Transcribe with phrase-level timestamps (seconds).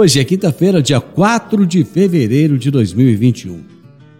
[0.00, 3.60] Hoje é quinta-feira, dia 4 de fevereiro de 2021.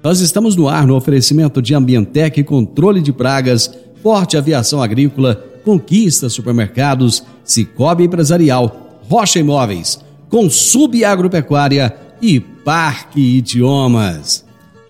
[0.02, 3.70] Nós estamos no ar no oferecimento de Ambientec Controle de Pragas,
[4.02, 14.44] Forte Aviação Agrícola, Conquista Supermercados, Cicobi Empresarial, Rocha Imóveis, Consub Agropecuária e Parque Idiomas.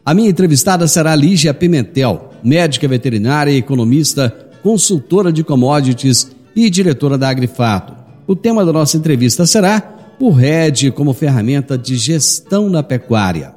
[0.05, 4.29] A minha entrevistada será Lígia Pimentel, médica veterinária, economista,
[4.61, 7.95] consultora de commodities e diretora da Agrifato.
[8.27, 13.55] O tema da nossa entrevista será o RED como ferramenta de gestão na pecuária.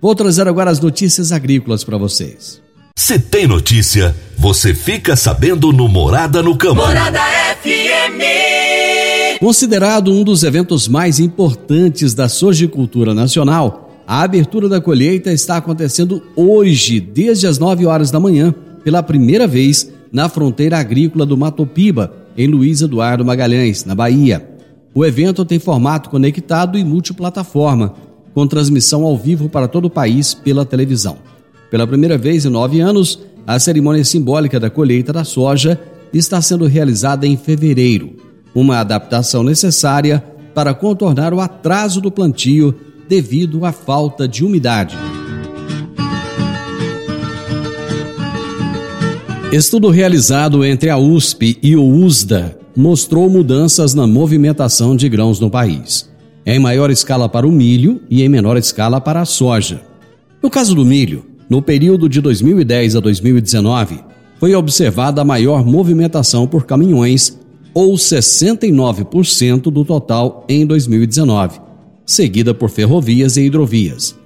[0.00, 2.60] Vou trazer agora as notícias agrícolas para vocês.
[2.96, 6.76] Se tem notícia, você fica sabendo no Morada no Campo.
[6.76, 7.20] Morada
[7.62, 9.38] FM.
[9.38, 16.22] Considerado um dos eventos mais importantes da sojicultura nacional, a abertura da colheita está acontecendo
[16.34, 18.52] hoje, desde as 9 horas da manhã,
[18.82, 24.57] pela primeira vez na fronteira agrícola do Matopiba, em Luiz Eduardo Magalhães, na Bahia.
[24.94, 27.94] O evento tem formato conectado e multiplataforma,
[28.34, 31.18] com transmissão ao vivo para todo o país pela televisão.
[31.70, 35.78] Pela primeira vez em nove anos, a cerimônia simbólica da colheita da soja
[36.12, 38.16] está sendo realizada em fevereiro,
[38.54, 42.74] uma adaptação necessária para contornar o atraso do plantio
[43.08, 44.96] devido à falta de umidade.
[49.52, 55.50] Estudo realizado entre a USP e o USDA mostrou mudanças na movimentação de grãos no
[55.50, 56.08] país,
[56.46, 59.82] em maior escala para o milho e em menor escala para a soja.
[60.42, 64.00] No caso do milho, no período de 2010 a 2019,
[64.38, 67.38] foi observada a maior movimentação por caminhões,
[67.74, 71.60] ou 69% do total em 2019,
[72.04, 74.16] seguida por ferrovias e hidrovias.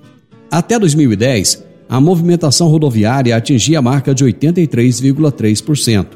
[0.51, 6.07] Até 2010, a movimentação rodoviária atingia a marca de 83,3%,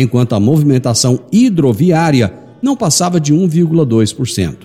[0.00, 4.56] enquanto a movimentação hidroviária não passava de 1,2%.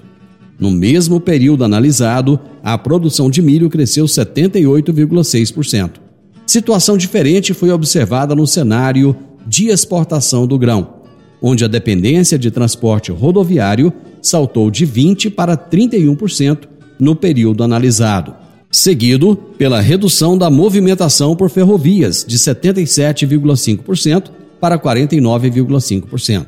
[0.60, 5.92] No mesmo período analisado, a produção de milho cresceu 78,6%.
[6.46, 10.96] Situação diferente foi observada no cenário de exportação do grão,
[11.42, 16.68] onde a dependência de transporte rodoviário saltou de 20% para 31%
[17.00, 18.36] no período analisado,
[18.70, 26.48] seguido pela redução da movimentação por ferrovias, de 77,5% para 49,5%.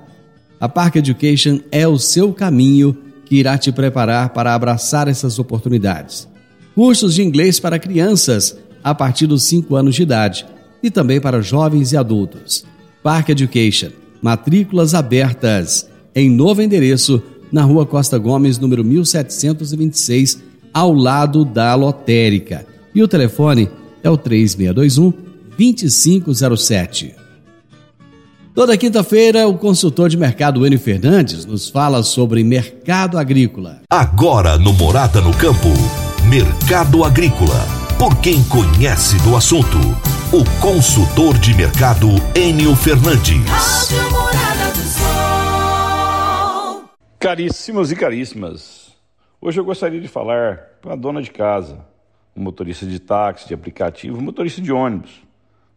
[0.61, 2.95] A Park Education é o seu caminho
[3.25, 6.29] que irá te preparar para abraçar essas oportunidades.
[6.75, 10.47] Cursos de inglês para crianças a partir dos 5 anos de idade
[10.83, 12.67] e também para jovens e adultos.
[13.03, 13.89] Park Education,
[14.21, 20.43] matrículas abertas em novo endereço na Rua Costa Gomes, número 1726,
[20.73, 22.67] ao lado da lotérica.
[22.95, 23.71] E o telefone
[24.03, 25.13] é o 3621
[25.57, 27.15] 2507.
[28.55, 33.81] Toda quinta-feira, o consultor de mercado Enio Fernandes nos fala sobre mercado agrícola.
[33.91, 35.69] Agora no Morada no Campo,
[36.29, 37.74] Mercado Agrícola.
[37.99, 39.79] Por quem conhece do assunto,
[40.32, 43.38] o consultor de mercado Enio Fernandes.
[47.20, 48.93] Caríssimos e caríssimas,
[49.41, 51.87] hoje eu gostaria de falar com a dona de casa,
[52.35, 55.23] o motorista de táxi, de aplicativo, o motorista de ônibus,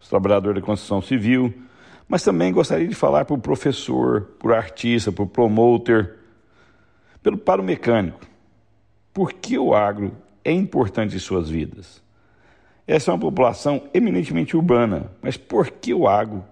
[0.02, 1.54] os trabalhadores da construção civil,
[2.08, 6.16] mas também gostaria de falar para o professor, para o artista, para o promoter,
[7.22, 8.20] pelo, para o mecânico.
[9.14, 10.12] Por que o agro
[10.44, 12.07] é importante em suas vidas?
[12.88, 16.44] Essa é uma população eminentemente urbana, mas por que o agro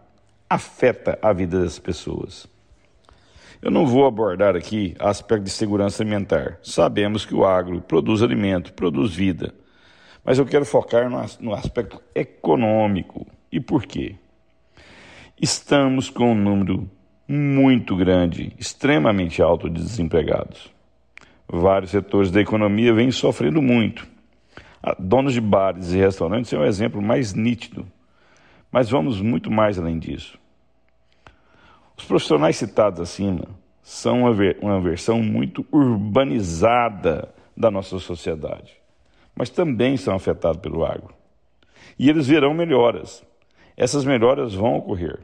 [0.50, 2.46] afeta a vida das pessoas?
[3.62, 6.60] Eu não vou abordar aqui aspecto de segurança alimentar.
[6.62, 9.56] Sabemos que o agro produz alimento, produz vida.
[10.24, 11.10] Mas eu quero focar
[11.40, 13.26] no aspecto econômico.
[13.52, 14.16] E por quê?
[15.42, 16.90] estamos com um número
[17.28, 20.72] muito grande, extremamente alto de desempregados.
[21.48, 24.08] Vários setores da economia vêm sofrendo muito.
[25.00, 27.88] Donos de bares e restaurantes é um exemplo mais nítido,
[28.72, 30.38] mas vamos muito mais além disso.
[31.98, 33.46] Os profissionais citados acima
[33.82, 38.74] são uma, uma versão muito urbanizada da nossa sociedade,
[39.36, 41.14] mas também são afetados pelo agro.
[41.98, 43.24] E eles verão melhoras,
[43.76, 45.20] essas melhoras vão ocorrer.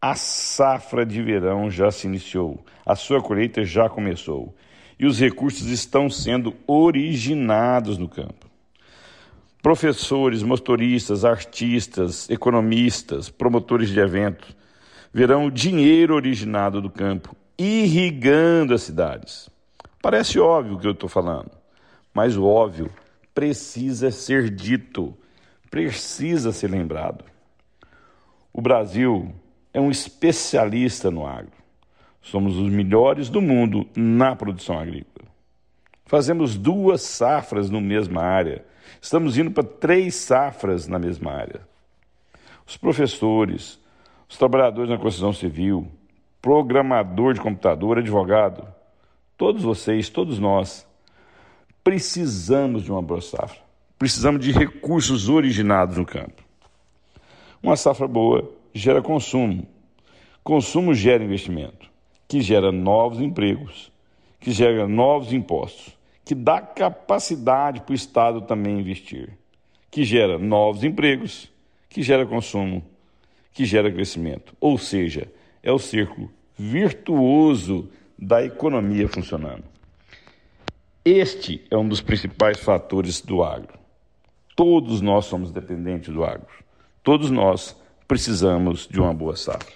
[0.00, 4.54] A safra de verão já se iniciou, a sua colheita já começou
[4.98, 8.46] e os recursos estão sendo originados no campo.
[9.62, 14.56] Professores, motoristas, artistas, economistas, promotores de eventos
[15.12, 19.48] verão o dinheiro originado do campo irrigando as cidades.
[20.00, 21.50] Parece óbvio o que eu estou falando,
[22.14, 22.90] mas o óbvio
[23.34, 25.16] precisa ser dito
[25.70, 27.24] precisa ser lembrado.
[28.52, 29.34] O Brasil
[29.72, 31.55] é um especialista no agro.
[32.26, 35.28] Somos os melhores do mundo na produção agrícola.
[36.06, 38.64] Fazemos duas safras na mesma área.
[39.00, 41.60] Estamos indo para três safras na mesma área.
[42.66, 43.78] Os professores,
[44.28, 45.86] os trabalhadores na construção civil,
[46.42, 48.66] programador de computador, advogado,
[49.36, 50.84] todos vocês, todos nós,
[51.84, 53.60] precisamos de uma boa safra.
[53.96, 56.42] Precisamos de recursos originados no campo.
[57.62, 59.64] Uma safra boa gera consumo.
[60.42, 61.88] Consumo gera investimento,
[62.28, 63.92] que gera novos empregos,
[64.40, 69.36] que gera novos impostos, que dá capacidade para o Estado também investir,
[69.90, 71.50] que gera novos empregos,
[71.88, 72.84] que gera consumo,
[73.52, 74.54] que gera crescimento.
[74.60, 79.64] Ou seja, é o círculo virtuoso da economia funcionando.
[81.04, 83.78] Este é um dos principais fatores do agro.
[84.56, 86.48] Todos nós somos dependentes do agro.
[87.02, 87.76] Todos nós
[88.08, 89.75] precisamos de uma boa safra.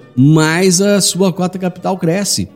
[0.21, 2.47] mais a sua cota capital cresce.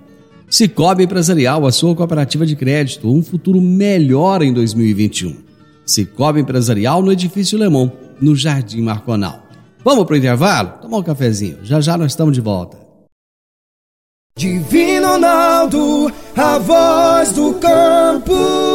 [0.48, 5.36] Cicobi Empresarial, a sua cooperativa de crédito, um futuro melhor em 2021.
[5.84, 7.90] Cicobi Empresarial no Edifício Lemon,
[8.22, 9.42] no Jardim Marconal.
[9.84, 10.74] Vamos para o intervalo?
[10.82, 11.58] Tomar um cafezinho.
[11.64, 12.78] Já já nós estamos de volta.
[14.38, 18.75] Divino Ronaldo, a voz do campo.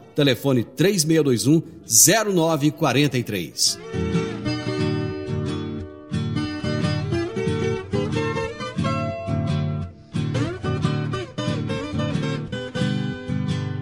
[0.15, 3.79] telefone 3621 0943.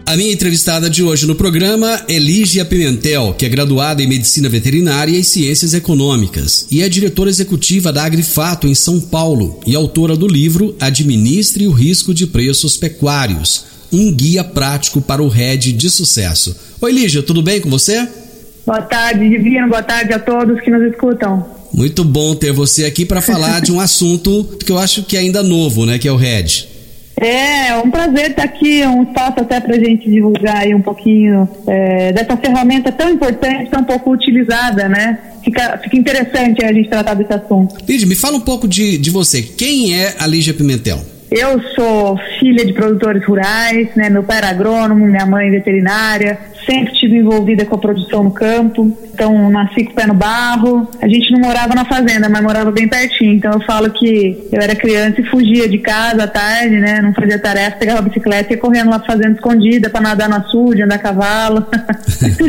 [0.10, 4.50] A minha entrevistada de hoje no programa é Lígia Pimentel, que é graduada em Medicina
[4.50, 10.18] Veterinária e Ciências Econômicas e é diretora executiva da Agrifato em São Paulo e autora
[10.18, 15.90] do livro Administre o Risco de Preços Pecuários um guia prático para o RED de
[15.90, 16.56] sucesso.
[16.82, 18.08] Oi Lígia, tudo bem com você?
[18.66, 21.46] Boa tarde, Divino, boa tarde a todos que nos escutam.
[21.74, 25.22] Muito bom ter você aqui para falar de um assunto que eu acho que é
[25.22, 26.68] ainda novo, né, que é o RED.
[27.22, 30.82] É, é um prazer estar aqui, um espaço até para a gente divulgar aí um
[30.82, 35.20] pouquinho é, dessa ferramenta tão importante, tão pouco utilizada, né?
[35.44, 37.76] Fica, fica interessante a gente tratar desse assunto.
[37.86, 39.42] Lígia, me fala um pouco de, de você.
[39.42, 41.04] Quem é a Lígia Pimentel?
[41.32, 44.10] Eu sou filha de produtores rurais, né?
[44.10, 46.40] Meu pai era agrônomo, minha mãe veterinária.
[46.66, 48.92] Sempre estive envolvida com a produção no campo.
[49.14, 50.90] Então, nasci com o pé no barro.
[51.00, 53.34] A gente não morava na fazenda, mas morava bem pertinho.
[53.34, 57.00] Então, eu falo que eu era criança e fugia de casa à tarde, né?
[57.00, 60.38] Não fazia tarefa, pegava a bicicleta e ia correndo lá fazenda escondida para nadar na
[60.38, 61.68] açude, andar a cavalo.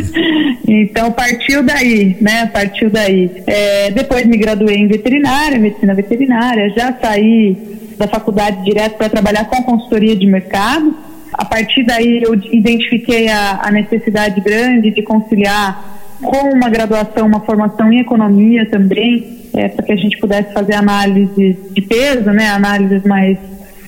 [0.67, 2.47] então, partiu daí, né?
[2.47, 3.31] Partiu daí.
[3.47, 6.71] É, depois me graduei em veterinária, medicina veterinária.
[6.71, 10.97] Já saí da faculdade direto para trabalhar com consultoria de mercado.
[11.35, 17.41] A partir daí eu identifiquei a, a necessidade grande de conciliar com uma graduação, uma
[17.41, 22.49] formação em economia também, é, para que a gente pudesse fazer análise de peso, né,
[22.49, 23.39] análises mais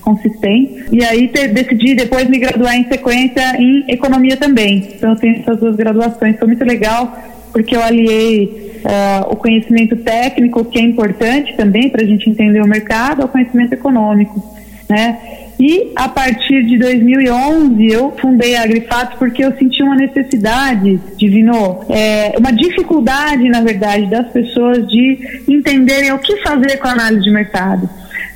[0.03, 0.93] consistentes.
[0.93, 4.91] E aí te, decidi depois me graduar em sequência em economia também.
[4.95, 6.39] Então eu tenho essas duas graduações.
[6.39, 7.17] Foi muito legal
[7.51, 12.61] porque eu aliei uh, o conhecimento técnico, que é importante também para a gente entender
[12.61, 14.43] o mercado, ao conhecimento econômico.
[14.89, 15.19] Né?
[15.59, 21.81] E a partir de 2011 eu fundei a Agrifato porque eu senti uma necessidade, Divino,
[21.89, 27.23] é, uma dificuldade, na verdade, das pessoas de entenderem o que fazer com a análise
[27.23, 27.89] de mercado.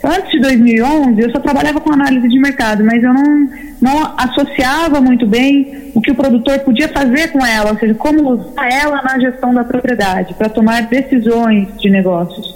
[0.04, 3.48] Antes de 2011, eu só trabalhava com análise de mercado, mas eu não,
[3.80, 8.28] não associava muito bem o que o produtor podia fazer com ela, ou seja, como
[8.28, 12.54] usar ela na gestão da propriedade, para tomar decisões de negócios.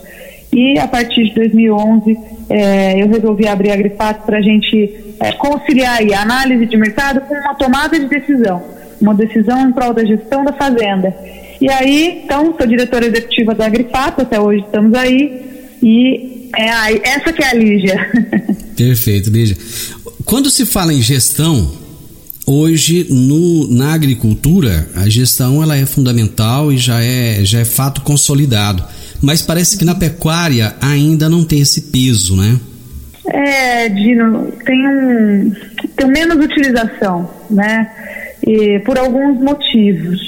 [0.53, 2.19] E a partir de 2011,
[2.51, 7.23] é, eu resolvi abrir a Agrifato para a gente é, conciliar a análise de mercado
[7.23, 8.63] com uma tomada de decisão,
[9.01, 11.17] uma decisão em prol da gestão da fazenda.
[11.63, 17.33] E aí, então, sou diretora executiva da Agrifato, até hoje estamos aí, e é, essa
[17.33, 18.11] que é a Lígia.
[18.77, 19.57] Perfeito, Lígia.
[20.27, 21.80] Quando se fala em gestão,
[22.47, 28.01] hoje no, na agricultura, a gestão ela é fundamental e já é, já é fato
[28.03, 28.85] consolidado.
[29.23, 32.59] Mas parece que na pecuária ainda não tem esse peso, né?
[33.27, 35.53] É, Dino, tem um
[35.97, 37.91] tem menos utilização, né?
[38.47, 40.21] E por alguns motivos.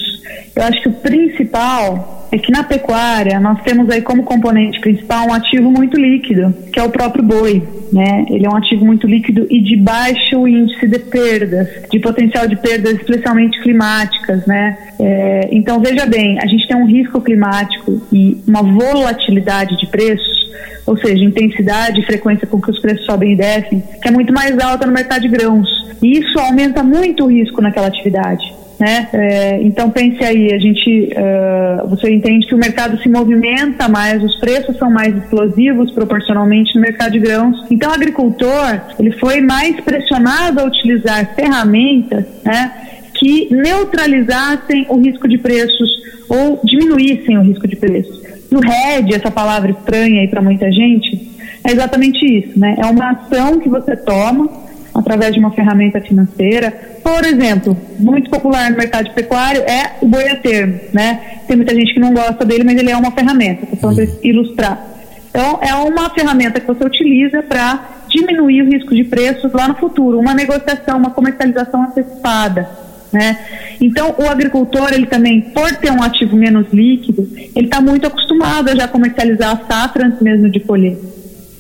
[0.55, 5.29] Eu acho que o principal é que na pecuária nós temos aí como componente principal
[5.29, 7.63] um ativo muito líquido, que é o próprio boi.
[7.93, 8.25] Né?
[8.31, 12.57] Ele é um ativo muito líquido e de baixo índice de perdas, de potencial de
[12.57, 14.47] perdas especialmente climáticas.
[14.47, 14.79] Né?
[14.99, 20.42] É, então, veja bem, a gente tem um risco climático e uma volatilidade de preços,
[20.87, 24.33] ou seja, intensidade e frequência com que os preços sobem e descem, que é muito
[24.33, 25.69] mais alta no mercado de grãos.
[26.03, 29.09] E isso aumenta muito o risco naquela atividade né?
[29.13, 34.21] É, então pense aí, a gente, uh, você entende que o mercado se movimenta mais,
[34.25, 37.65] os preços são mais explosivos proporcionalmente no mercado de grãos.
[37.71, 42.73] Então o agricultor ele foi mais pressionado a utilizar ferramentas, né?
[43.15, 45.91] Que neutralizassem o risco de preços
[46.29, 48.22] ou diminuíssem o risco de preços.
[48.53, 52.77] E o RED, essa palavra estranha aí para muita gente, é exatamente isso, né?
[52.77, 54.47] É uma ação que você toma
[54.95, 56.71] através de uma ferramenta financeira.
[57.03, 61.39] Por exemplo, muito popular no mercado de pecuário é o boi a termo, né?
[61.49, 64.87] Tem muita gente que não gosta dele, mas ele é uma ferramenta, falando para ilustrar.
[65.31, 69.77] Então, é uma ferramenta que você utiliza para diminuir o risco de preços lá no
[69.77, 72.69] futuro, uma negociação, uma comercialização antecipada.
[73.13, 73.39] Né?
[73.81, 78.71] Então, o agricultor, ele também, por ter um ativo menos líquido, ele está muito acostumado
[78.71, 80.97] a já comercializar a safra antes mesmo de colher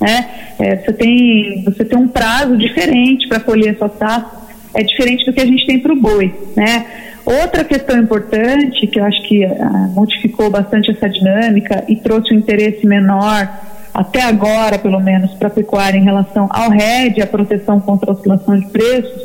[0.03, 0.29] né?
[0.59, 4.43] É, você, tem, você tem um prazo diferente para colher a sua safra,
[4.75, 6.87] é diferente do que a gente tem para o boi, né?
[7.25, 12.39] Outra questão importante, que eu acho que ah, modificou bastante essa dinâmica e trouxe um
[12.39, 13.49] interesse menor,
[13.95, 18.15] até agora pelo menos, para a pecuária em relação ao RED, a proteção contra a
[18.15, 19.23] oscilação de preços,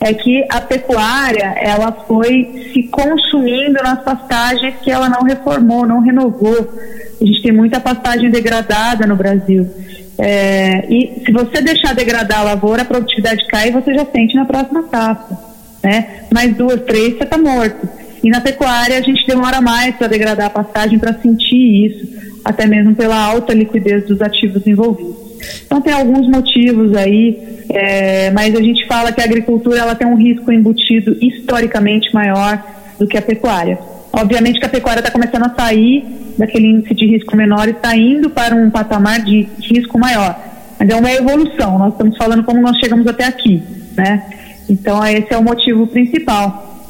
[0.00, 6.00] é que a pecuária ela foi se consumindo nas pastagens que ela não reformou, não
[6.00, 6.72] renovou.
[7.20, 9.68] A gente tem muita pastagem degradada no Brasil.
[10.18, 14.34] É, e se você deixar degradar a lavoura, a produtividade cai e você já sente
[14.34, 15.36] na próxima safra.
[15.82, 16.24] Né?
[16.32, 17.88] Mais duas, três, você está morto.
[18.22, 22.66] E na pecuária a gente demora mais para degradar a pastagem para sentir isso, até
[22.66, 25.29] mesmo pela alta liquidez dos ativos envolvidos.
[25.70, 30.04] Então tem alguns motivos aí, é, mas a gente fala que a agricultura ela tem
[30.04, 32.60] um risco embutido historicamente maior
[32.98, 33.78] do que a pecuária.
[34.12, 36.04] Obviamente que a pecuária está começando a sair
[36.36, 40.36] daquele índice de risco menor e está indo para um patamar de risco maior.
[40.76, 43.62] Mas é uma evolução, nós estamos falando como nós chegamos até aqui,
[43.96, 44.28] né?
[44.68, 46.84] Então esse é o motivo principal.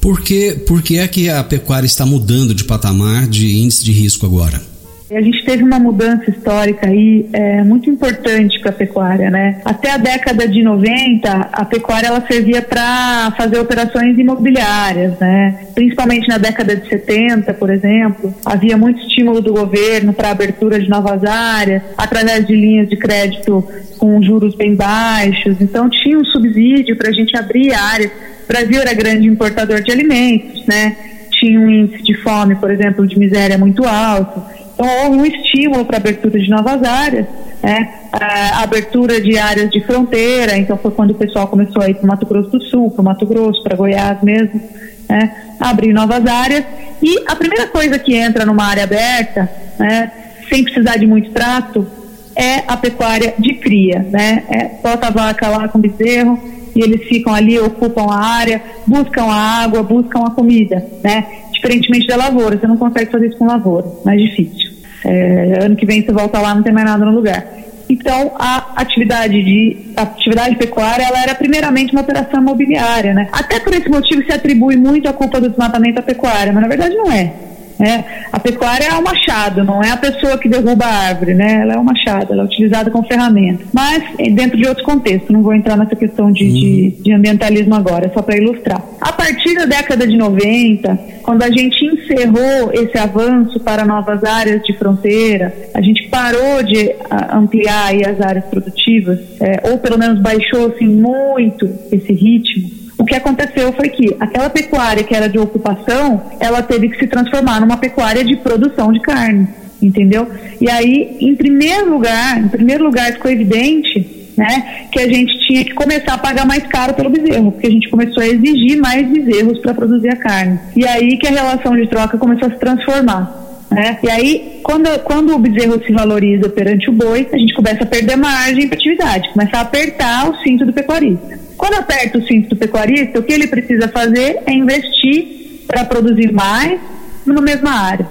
[0.00, 3.90] Por que, por que é que a pecuária está mudando de patamar de índice de
[3.90, 4.69] risco agora?
[5.12, 9.60] A gente teve uma mudança histórica aí é, muito importante para a pecuária, né?
[9.64, 15.66] Até a década de 90, a pecuária ela servia para fazer operações imobiliárias, né?
[15.74, 20.88] Principalmente na década de 70, por exemplo, havia muito estímulo do governo para abertura de
[20.88, 23.66] novas áreas, através de linhas de crédito
[23.98, 25.60] com juros bem baixos.
[25.60, 28.12] Então tinha um subsídio para a gente abrir áreas.
[28.44, 30.96] O Brasil era grande importador de alimentos, né?
[31.32, 34.59] Tinha um índice de fome, por exemplo, de miséria muito alto.
[34.80, 37.26] Então, houve um estímulo para abertura de novas áreas,
[37.62, 37.96] né?
[38.10, 42.04] a abertura de áreas de fronteira, então foi quando o pessoal começou a ir para
[42.04, 44.58] o Mato Grosso do Sul, para o Mato Grosso, para Goiás mesmo,
[45.06, 45.36] né?
[45.60, 46.64] abrir novas áreas.
[47.02, 50.12] E a primeira coisa que entra numa área aberta, né?
[50.48, 51.86] sem precisar de muito trato,
[52.34, 53.98] é a pecuária de cria.
[54.10, 54.44] Né?
[54.48, 56.40] É, bota a vaca lá com bezerro,
[56.74, 61.26] e eles ficam ali, ocupam a área, buscam a água, buscam a comida, né?
[61.60, 64.70] Diferentemente da lavoura, você não consegue fazer isso com lavoura, mais difícil.
[65.04, 67.46] É, ano que vem você volta lá, não tem mais nada no lugar.
[67.86, 73.28] Então, a atividade de a atividade pecuária, ela era primeiramente uma operação imobiliária, né?
[73.30, 76.68] Até por esse motivo se atribui muito a culpa do desmatamento à pecuária, mas na
[76.68, 77.32] verdade não é.
[77.80, 78.04] Né?
[78.30, 81.62] A pecuária é o machado, não é a pessoa que derruba a árvore, né?
[81.62, 83.64] Ela é o machado, ela é utilizada como ferramenta.
[83.72, 86.52] Mas eh, dentro de outros contextos, não vou entrar nessa questão de, uhum.
[86.52, 88.84] de, de ambientalismo agora, só para ilustrar.
[89.00, 94.62] A partir da década de 90, quando a gente encerrou esse avanço para novas áreas
[94.62, 96.94] de fronteira, a gente parou de
[97.32, 103.14] ampliar as áreas produtivas, é, ou pelo menos baixou assim, muito esse ritmo o que
[103.14, 107.76] aconteceu foi que aquela pecuária que era de ocupação, ela teve que se transformar numa
[107.76, 109.48] pecuária de produção de carne,
[109.80, 110.28] entendeu?
[110.60, 115.64] E aí, em primeiro lugar, em primeiro lugar ficou evidente, né, que a gente tinha
[115.64, 119.06] que começar a pagar mais caro pelo bezerro, porque a gente começou a exigir mais
[119.06, 120.58] bezerros para produzir a carne.
[120.74, 123.49] E aí que a relação de troca começou a se transformar.
[123.70, 123.98] Né?
[124.02, 127.86] E aí, quando, quando o bezerro se valoriza perante o boi, a gente começa a
[127.86, 131.38] perder margem para atividade, começa a apertar o cinto do pecuarista.
[131.56, 136.32] Quando aperta o cinto do pecuarista, o que ele precisa fazer é investir para produzir
[136.32, 136.80] mais
[137.24, 138.08] na mesma área.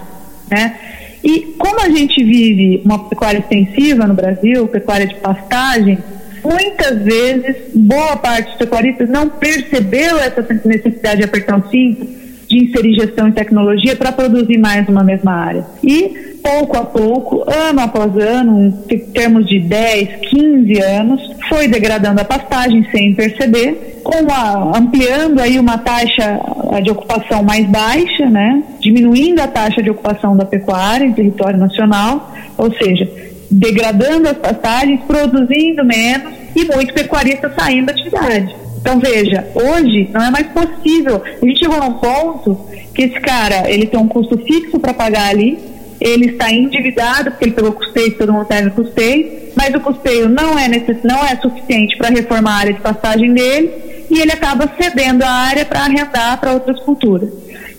[0.50, 0.76] Né?
[1.24, 5.98] E como a gente vive uma pecuária extensiva no Brasil, pecuária de pastagem,
[6.42, 12.19] muitas vezes boa parte dos pecuaristas não percebeu essa necessidade de apertar o cinto
[12.50, 15.66] de inserir gestão e tecnologia para produzir mais numa mesma área.
[15.84, 22.22] E pouco a pouco, ano após ano, em termos de 10, 15 anos, foi degradando
[22.22, 26.40] a pastagem sem perceber, com a, ampliando aí uma taxa
[26.84, 28.64] de ocupação mais baixa, né?
[28.80, 33.08] diminuindo a taxa de ocupação da pecuária em território nacional, ou seja,
[33.52, 38.56] degradando as pastagens, produzindo menos e muitos pecuaristas saindo da atividade.
[38.82, 41.22] Então veja, hoje não é mais possível.
[41.24, 42.60] A gente chegou num ponto
[42.94, 45.58] que esse cara ele tem um custo fixo para pagar ali,
[46.00, 50.58] ele está endividado porque ele pegou custeio, todo mundo pega custeio, mas o custeio não
[50.58, 51.04] é necess...
[51.04, 53.72] não é suficiente para reformar a área de passagem dele
[54.10, 57.30] e ele acaba cedendo a área para arrendar para outras culturas.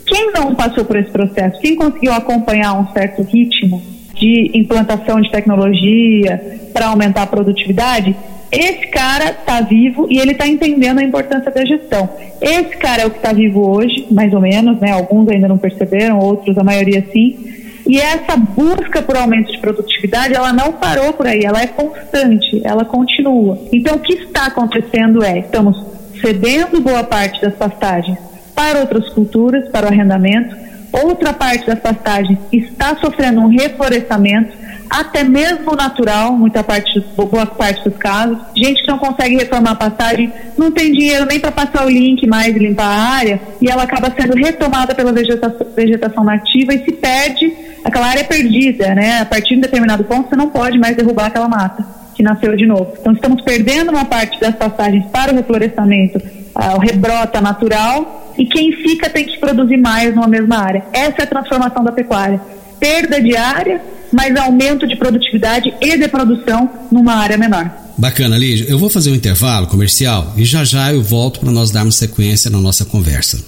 [0.06, 3.82] Quem não passou por esse processo, quem conseguiu acompanhar um certo ritmo
[4.14, 8.14] de implantação de tecnologia para aumentar a produtividade,
[8.52, 12.08] esse cara está vivo e ele está entendendo a importância da gestão.
[12.40, 14.90] Esse cara é o que está vivo hoje, mais ou menos, né?
[14.90, 17.38] Alguns ainda não perceberam, outros, a maioria sim.
[17.86, 22.60] E essa busca por aumento de produtividade, ela não parou por aí, ela é constante,
[22.64, 23.58] ela continua.
[23.72, 25.76] Então, o que está acontecendo é, estamos
[26.20, 28.18] cedendo boa parte das pastagens
[28.54, 30.54] para outras culturas, para o arrendamento.
[30.92, 34.52] Outra parte das pastagens está sofrendo um reflorestamento
[34.90, 38.37] até mesmo natural, muita parte, boa parte dos casos.
[38.57, 42.26] Gente que não consegue reformar a passagem, não tem dinheiro nem para passar o link
[42.26, 46.85] mais e limpar a área, e ela acaba sendo retomada pela vegetação, vegetação nativa e
[46.85, 47.53] se perde,
[47.85, 49.20] aquela área é perdida, né?
[49.20, 52.57] A partir de um determinado ponto, você não pode mais derrubar aquela mata que nasceu
[52.57, 52.92] de novo.
[53.00, 56.20] Então, estamos perdendo uma parte das passagens para o reflorestamento,
[56.55, 60.85] ah, o rebrota natural, e quem fica tem que produzir mais numa mesma área.
[60.92, 62.40] Essa é a transformação da pecuária.
[62.79, 63.81] Perda de área
[64.12, 67.70] mas aumento de produtividade e de produção numa área menor.
[67.96, 68.66] Bacana, Lígia.
[68.68, 72.51] Eu vou fazer um intervalo comercial e já já eu volto para nós darmos sequência
[72.51, 73.44] na nossa conversa.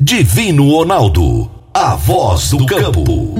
[0.00, 3.34] Divino Ronaldo, a voz do campo.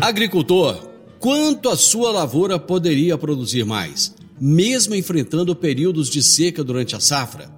[0.00, 0.88] Agricultor,
[1.20, 7.50] quanto a sua lavoura poderia produzir mais, mesmo enfrentando períodos de seca durante a safra?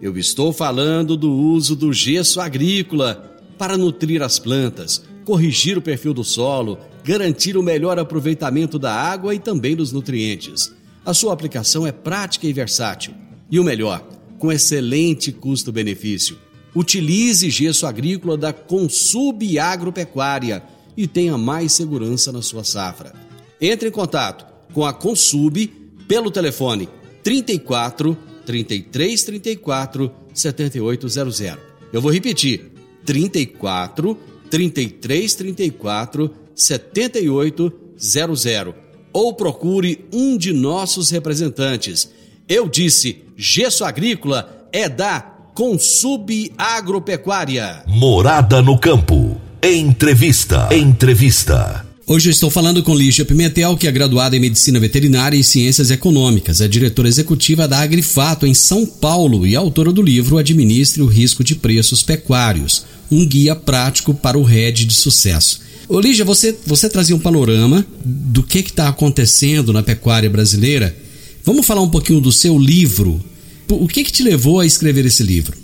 [0.00, 3.29] Eu estou falando do uso do gesso agrícola
[3.60, 9.34] para nutrir as plantas, corrigir o perfil do solo, garantir o melhor aproveitamento da água
[9.34, 10.72] e também dos nutrientes.
[11.04, 13.12] A sua aplicação é prática e versátil.
[13.50, 14.00] E o melhor,
[14.38, 16.38] com excelente custo-benefício.
[16.74, 20.62] Utilize gesso agrícola da Consub Agropecuária
[20.96, 23.12] e tenha mais segurança na sua safra.
[23.60, 25.66] Entre em contato com a Consub
[26.08, 26.88] pelo telefone
[27.22, 31.58] 34 33 34 7800.
[31.92, 32.69] Eu vou repetir:
[33.04, 34.16] 34
[34.50, 38.74] 33 34 7800
[39.12, 42.10] ou procure um de nossos representantes.
[42.48, 45.20] Eu disse: gesso agrícola é da
[45.54, 47.82] Consub Agropecuária.
[47.86, 49.40] Morada no campo.
[49.62, 50.68] Entrevista.
[50.74, 51.89] Entrevista.
[52.12, 55.92] Hoje eu estou falando com Lígia Pimentel, que é graduada em Medicina Veterinária e Ciências
[55.92, 61.06] Econômicas, é diretora executiva da Agrifato em São Paulo e autora do livro Administre o
[61.06, 65.60] Risco de Preços Pecuários, um guia prático para o RED de sucesso.
[65.88, 70.92] Ô Lígia, você, você trazia um panorama do que está acontecendo na pecuária brasileira.
[71.44, 73.24] Vamos falar um pouquinho do seu livro.
[73.68, 75.56] O que, que te levou a escrever esse livro?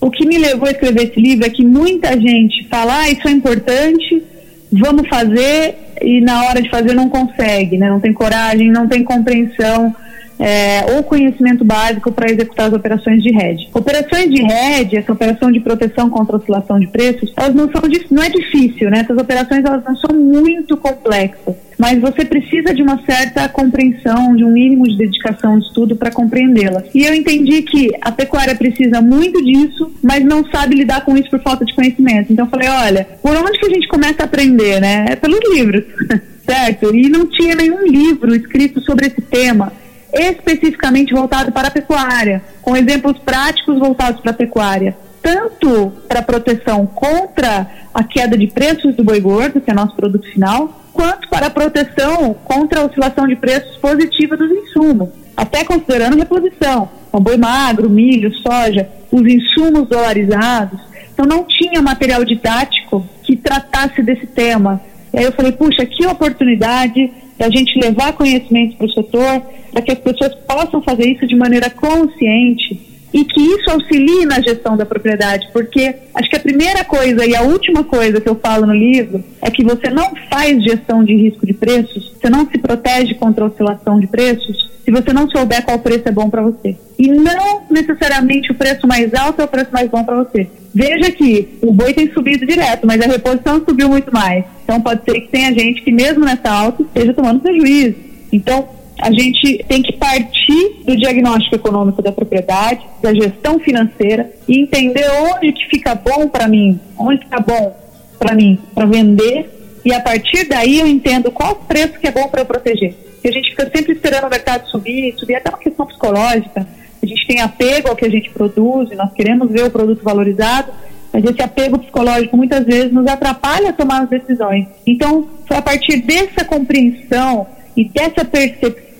[0.00, 3.26] O que me levou a escrever esse livro é que muita gente fala, ah, isso
[3.26, 4.22] é importante,
[4.72, 7.90] vamos fazer, e na hora de fazer não consegue, né?
[7.90, 9.94] não tem coragem, não tem compreensão
[10.38, 13.68] é, ou conhecimento básico para executar as operações de RED.
[13.72, 18.22] Operações de RED, essa operação de proteção contra oscilação de preços, elas não são não
[18.22, 19.00] é difícil, né?
[19.00, 24.44] Essas operações elas não são muito complexas, mas você precisa de uma certa compreensão, de
[24.44, 26.84] um mínimo de dedicação de estudo para compreendê-las.
[26.94, 31.30] E eu entendi que a pecuária precisa muito disso, mas não sabe lidar com isso
[31.30, 32.32] por falta de conhecimento.
[32.32, 35.06] Então eu falei, olha, por onde que a gente começa a aprender, né?
[35.08, 35.84] É pelos livros.
[36.44, 36.94] certo?
[36.94, 39.72] E não tinha nenhum livro escrito sobre esse tema
[40.12, 46.86] especificamente voltado para a pecuária, com exemplos práticos voltados para a pecuária, tanto para proteção
[46.86, 51.46] contra a queda de preços do boi gordo, que é nosso produto final, quanto para
[51.46, 57.36] a proteção contra a oscilação de preços positiva dos insumos, até considerando reposição, o boi
[57.36, 60.80] magro, milho, soja, os insumos dolarizados.
[61.12, 64.80] Então não tinha material didático que tratasse desse tema.
[65.12, 69.82] E aí eu falei, puxa, que oportunidade da gente levar conhecimento para o setor, para
[69.82, 74.76] que as pessoas possam fazer isso de maneira consciente e que isso auxilie na gestão
[74.76, 78.66] da propriedade, porque acho que a primeira coisa e a última coisa que eu falo
[78.66, 82.58] no livro é que você não faz gestão de risco de preços, você não se
[82.58, 86.42] protege contra a oscilação de preços se você não souber qual preço é bom para
[86.42, 86.76] você.
[86.98, 90.48] E não necessariamente o preço mais alto é o preço mais bom para você.
[90.74, 94.44] Veja que o boi tem subido direto, mas a reposição subiu muito mais.
[94.64, 97.96] Então pode ser que tenha gente que mesmo nessa alta esteja tomando prejuízo.
[98.32, 98.68] Então
[99.02, 105.04] a gente tem que partir do diagnóstico econômico da propriedade, da gestão financeira e entender
[105.34, 107.76] onde que fica bom para mim, onde está bom
[108.16, 109.50] para mim para vender
[109.84, 112.94] e a partir daí eu entendo qual preço que é bom para eu proteger.
[113.24, 116.66] A gente fica sempre esperando o mercado subir, subir até uma questão psicológica.
[117.02, 120.02] A gente tem apego ao que a gente produz, e nós queremos ver o produto
[120.04, 120.72] valorizado,
[121.12, 124.66] mas esse apego psicológico muitas vezes nos atrapalha a tomar as decisões.
[124.86, 128.91] Então, foi a partir dessa compreensão e dessa percepção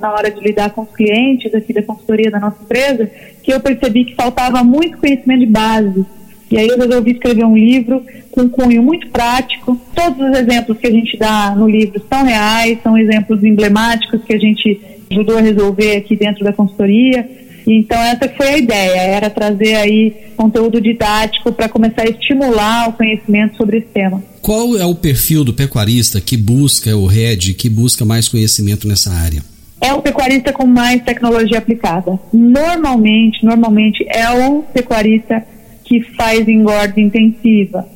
[0.00, 3.10] na hora de lidar com os clientes aqui da consultoria da nossa empresa
[3.42, 6.04] que eu percebi que faltava muito conhecimento de base.
[6.50, 9.80] E aí eu resolvi escrever um livro com cunho muito prático.
[9.94, 14.34] Todos os exemplos que a gente dá no livro são reais, são exemplos emblemáticos que
[14.34, 17.28] a gente ajudou a resolver aqui dentro da consultoria.
[17.66, 22.94] Então essa foi a ideia, era trazer aí conteúdo didático para começar a estimular o
[22.94, 24.22] conhecimento sobre esse tema.
[24.40, 29.10] Qual é o perfil do pecuarista que busca o RED, que busca mais conhecimento nessa
[29.12, 29.42] área?
[29.80, 32.18] É o pecuarista com mais tecnologia aplicada.
[32.32, 35.44] Normalmente, normalmente é o pecuarista
[35.84, 37.88] que faz engorda intensiva,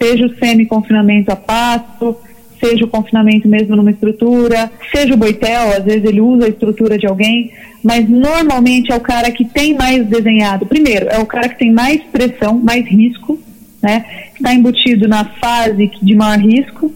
[0.00, 2.16] seja o semi-confinamento a pasto,
[2.60, 6.98] seja o confinamento mesmo numa estrutura, seja o boitel, às vezes ele usa a estrutura
[6.98, 7.50] de alguém,
[7.82, 10.66] mas normalmente é o cara que tem mais desenhado.
[10.66, 13.38] Primeiro, é o cara que tem mais pressão, mais risco,
[13.82, 14.04] né?
[14.34, 16.92] Está embutido na fase de maior risco.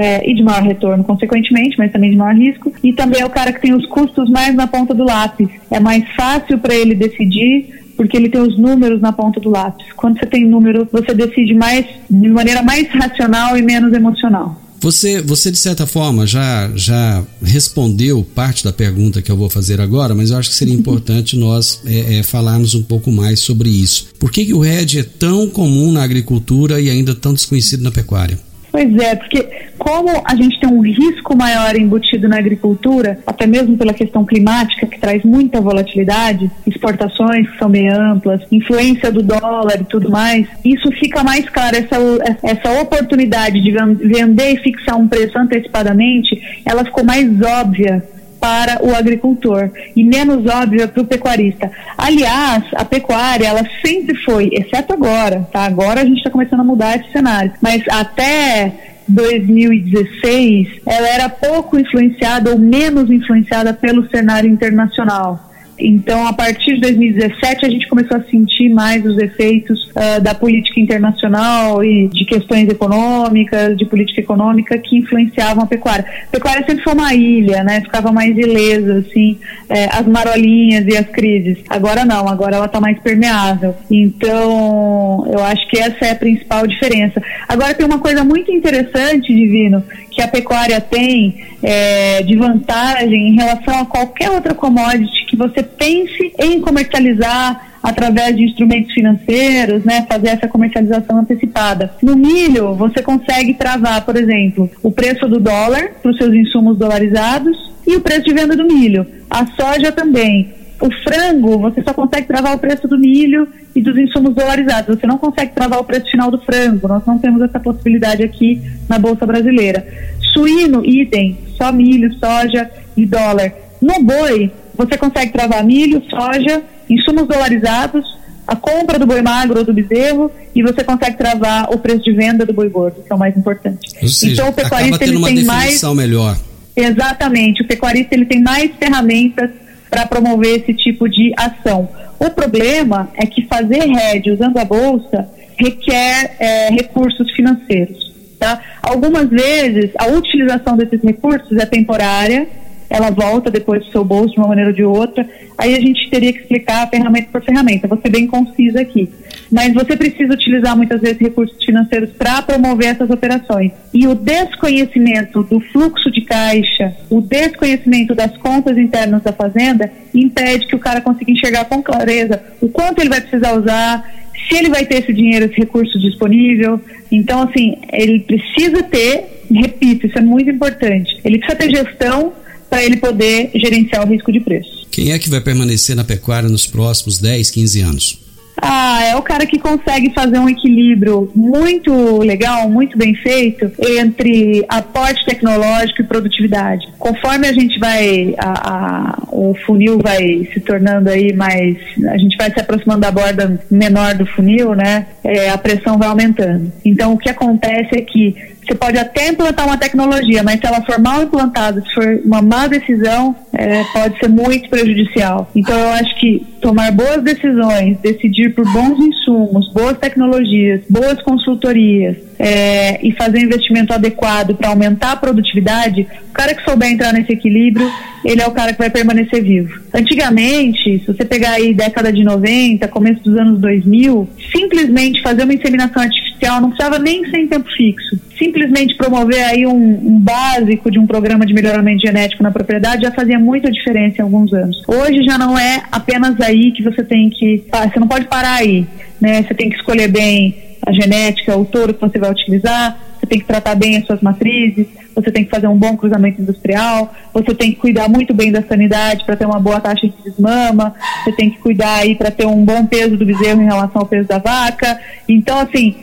[0.00, 2.72] É, e de maior retorno, consequentemente, mas também de maior risco.
[2.84, 5.48] E também é o cara que tem os custos mais na ponta do lápis.
[5.70, 9.84] É mais fácil para ele decidir porque ele tem os números na ponta do lápis.
[9.96, 14.56] Quando você tem número, você decide mais de maneira mais racional e menos emocional.
[14.80, 19.80] Você, você de certa forma já, já respondeu parte da pergunta que eu vou fazer
[19.80, 23.68] agora, mas eu acho que seria importante nós é, é, falarmos um pouco mais sobre
[23.68, 24.08] isso.
[24.18, 27.90] Por que, que o RED é tão comum na agricultura e ainda tão desconhecido na
[27.90, 28.38] pecuária?
[28.78, 33.76] Pois é, porque como a gente tem um risco maior embutido na agricultura, até mesmo
[33.76, 39.80] pela questão climática, que traz muita volatilidade, exportações que são bem amplas, influência do dólar
[39.80, 41.96] e tudo mais, isso fica mais claro, essa,
[42.40, 48.00] essa oportunidade de vender e fixar um preço antecipadamente, ela ficou mais óbvia
[48.40, 51.70] para o agricultor e menos óbvia para o pecuarista.
[51.96, 55.64] Aliás, a pecuária ela sempre foi, exceto agora, tá?
[55.64, 58.72] Agora a gente está começando a mudar esse cenário, mas até
[59.08, 65.47] 2016 ela era pouco influenciada ou menos influenciada pelo cenário internacional.
[65.78, 70.34] Então, a partir de 2017, a gente começou a sentir mais os efeitos uh, da
[70.34, 76.04] política internacional e de questões econômicas, de política econômica que influenciavam a pecuária.
[76.28, 77.80] A pecuária sempre foi uma ilha, né?
[77.80, 79.38] Ficava mais ilesa, assim,
[79.68, 81.58] eh, as marolinhas e as crises.
[81.68, 83.74] Agora não, agora ela está mais permeável.
[83.90, 87.22] Então, eu acho que essa é a principal diferença.
[87.48, 93.34] Agora, tem uma coisa muito interessante, Divino, que a pecuária tem é, de vantagem em
[93.34, 100.06] relação a qualquer outra commodity que você pense em comercializar através de instrumentos financeiros, né,
[100.08, 101.92] fazer essa comercialização antecipada.
[102.02, 106.76] No milho, você consegue travar, por exemplo, o preço do dólar para os seus insumos
[106.76, 109.06] dolarizados e o preço de venda do milho.
[109.30, 110.54] A soja também.
[110.80, 114.96] O frango, você só consegue travar o preço do milho e dos insumos dolarizados.
[114.96, 116.86] Você não consegue travar o preço final do frango.
[116.86, 119.84] Nós não temos essa possibilidade aqui na Bolsa Brasileira.
[120.32, 123.52] Suíno, idem, só milho, soja e dólar.
[123.80, 129.64] No boi, você consegue travar milho, soja, insumos dolarizados, a compra do boi magro ou
[129.64, 133.14] do bezerro e você consegue travar o preço de venda do boi gordo, que é
[133.14, 133.90] o mais importante.
[134.08, 136.38] Seja, então o pecuarista ele tem mais melhor.
[136.74, 139.50] Exatamente, o pecuarista ele tem mais ferramentas
[139.90, 141.88] para promover esse tipo de ação.
[142.18, 148.08] O problema é que fazer RED usando a bolsa requer é, recursos financeiros.
[148.38, 148.60] Tá?
[148.80, 152.46] Algumas vezes a utilização desses recursos é temporária,
[152.90, 155.28] ela volta depois do seu bolso de uma maneira ou de outra.
[155.56, 157.88] Aí a gente teria que explicar ferramenta por ferramenta.
[157.88, 159.08] Vou ser bem concisa aqui.
[159.50, 163.72] Mas você precisa utilizar muitas vezes recursos financeiros para promover essas operações.
[163.92, 170.66] E o desconhecimento do fluxo de caixa, o desconhecimento das contas internas da fazenda, impede
[170.66, 174.04] que o cara consiga enxergar com clareza o quanto ele vai precisar usar,
[174.48, 176.80] se ele vai ter esse dinheiro, esse recurso disponível.
[177.10, 182.32] Então, assim, ele precisa ter, repito, isso é muito importante, ele precisa ter gestão
[182.68, 184.86] para ele poder gerenciar o risco de preço.
[184.90, 188.28] Quem é que vai permanecer na pecuária nos próximos 10, 15 anos?
[188.60, 194.64] Ah, é o cara que consegue fazer um equilíbrio muito legal, muito bem feito entre
[194.68, 196.86] aporte tecnológico e produtividade.
[196.98, 201.76] Conforme a gente vai, a, a, o funil vai se tornando aí mais,
[202.08, 205.06] a gente vai se aproximando da borda menor do funil, né?
[205.22, 206.72] É, a pressão vai aumentando.
[206.84, 208.34] Então, o que acontece é que
[208.68, 212.42] você pode até implantar uma tecnologia, mas se ela for mal implantada, se for uma
[212.42, 215.50] má decisão, é, pode ser muito prejudicial.
[215.56, 222.16] Então eu acho que tomar boas decisões, decidir por bons insumos, boas tecnologias, boas consultorias
[222.38, 227.12] é, e fazer um investimento adequado para aumentar a produtividade, o cara que souber entrar
[227.14, 227.90] nesse equilíbrio,
[228.22, 229.80] ele é o cara que vai permanecer vivo.
[229.94, 235.54] Antigamente, se você pegar aí década de 90, começo dos anos 2000, simplesmente fazer uma
[235.54, 238.18] inseminação artificial não precisava nem ser em tempo fixo.
[238.38, 243.10] Simplesmente promover aí um, um básico de um programa de melhoramento genético na propriedade já
[243.10, 244.82] fazia muita diferença em alguns anos.
[244.86, 248.54] Hoje já não é apenas aí que você tem que, ah, você não pode parar
[248.54, 248.86] aí,
[249.20, 249.42] né?
[249.42, 253.38] Você tem que escolher bem a genética, o touro que você vai utilizar, você tem
[253.38, 257.54] que tratar bem as suas matrizes, você tem que fazer um bom cruzamento industrial, você
[257.54, 261.32] tem que cuidar muito bem da sanidade para ter uma boa taxa de desmama, você
[261.32, 264.28] tem que cuidar aí para ter um bom peso do bezerro em relação ao peso
[264.28, 264.98] da vaca.
[265.28, 265.94] Então, assim,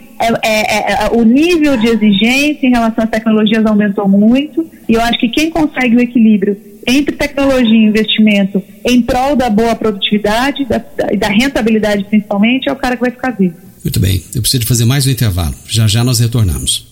[0.44, 5.02] é, é, é, o nível de exigência em relação às tecnologias aumentou muito e eu
[5.02, 6.58] acho que quem consegue o equilíbrio
[6.88, 10.78] entre tecnologia e investimento em prol da boa produtividade e da,
[11.18, 13.56] da, rentabilidade principalmente é o cara que vai ficar vivo.
[13.84, 15.56] Muito bem, eu preciso de fazer mais um intervalo.
[15.68, 16.88] Já já nós retornamos.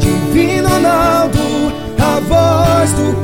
[0.00, 1.38] Divino Ronaldo,
[1.98, 3.23] a voz do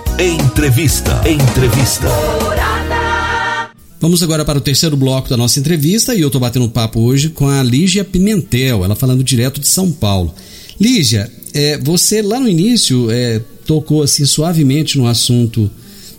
[0.21, 1.19] Entrevista.
[1.27, 2.07] Entrevista.
[3.99, 7.29] Vamos agora para o terceiro bloco da nossa entrevista e eu estou batendo papo hoje
[7.29, 10.31] com a Lígia Pimentel, ela falando direto de São Paulo.
[10.79, 15.71] Lígia, é, você lá no início é, tocou assim suavemente no assunto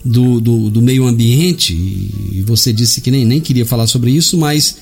[0.04, 4.36] do, do, do, meio ambiente e você disse que nem, nem queria falar sobre isso,
[4.36, 4.78] mas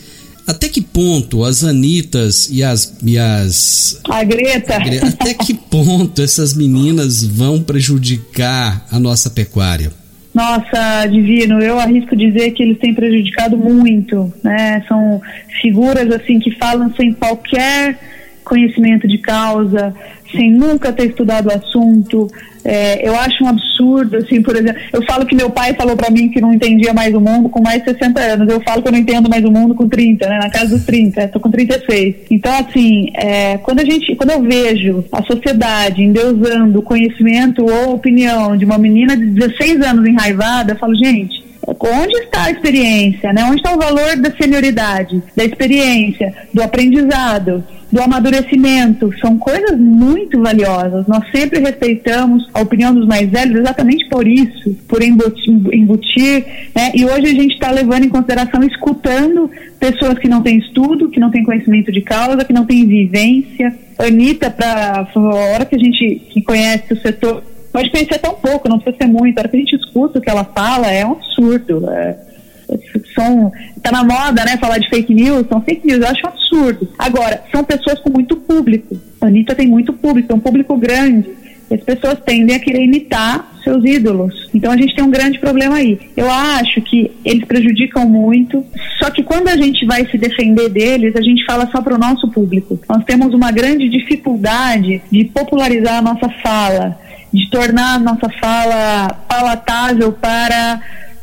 [0.46, 2.96] até que ponto as Anitas e as.
[3.04, 4.76] E as a Greta.
[5.06, 9.92] Até que ponto essas meninas vão prejudicar a nossa pecuária?
[10.32, 14.84] Nossa, Divino, eu arrisco dizer que eles têm prejudicado muito, né?
[14.86, 15.20] São
[15.60, 17.98] figuras assim que falam sem qualquer
[18.44, 19.94] conhecimento de causa,
[20.32, 22.28] sem nunca ter estudado o assunto.
[22.64, 26.10] É, eu acho um absurdo, assim, por exemplo, eu falo que meu pai falou para
[26.10, 28.48] mim que não entendia mais o mundo com mais de 60 anos.
[28.48, 30.38] Eu falo que eu não entendo mais o mundo com 30, né?
[30.42, 32.16] Na casa dos 30, estou com 36.
[32.30, 37.94] Então, assim, é, quando a gente, quando eu vejo a sociedade endeusando o conhecimento ou
[37.94, 43.32] opinião de uma menina de 16 anos enraivada, eu falo, gente, onde está a experiência,
[43.32, 43.44] né?
[43.44, 47.64] Onde está o valor da senioridade, da experiência, do aprendizado?
[47.90, 49.10] Do amadurecimento.
[49.20, 51.06] São coisas muito valiosas.
[51.06, 56.92] Nós sempre respeitamos a opinião dos mais velhos exatamente por isso, por embutir, né?
[56.94, 61.20] e hoje a gente está levando em consideração, escutando pessoas que não têm estudo, que
[61.20, 63.74] não têm conhecimento de causa, que não têm vivência.
[63.98, 68.68] Anitta, para a hora que a gente que conhece o setor, pode conhecer tão pouco,
[68.68, 71.04] não precisa ser muito, a hora que a gente escuta o que ela fala, é
[71.04, 71.90] um absurdo.
[71.90, 72.29] É,
[73.14, 73.52] são
[73.82, 76.88] tá na moda, né, falar de fake news, são fake news, eu acho um absurdo.
[76.98, 78.96] Agora, são pessoas com muito público.
[79.20, 81.30] A Anitta tem muito público, é um público grande.
[81.70, 84.50] As pessoas tendem a querer imitar seus ídolos.
[84.52, 86.00] Então a gente tem um grande problema aí.
[86.16, 88.64] Eu acho que eles prejudicam muito,
[88.98, 91.98] só que quando a gente vai se defender deles, a gente fala só para o
[91.98, 92.78] nosso público.
[92.88, 96.98] Nós temos uma grande dificuldade de popularizar a nossa fala,
[97.32, 100.80] de tornar a nossa fala palatável para